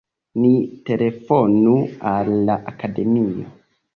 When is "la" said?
2.47-2.57